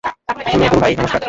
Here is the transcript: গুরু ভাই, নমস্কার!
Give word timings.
গুরু 0.63 0.77
ভাই, 0.81 0.93
নমস্কার! 0.97 1.19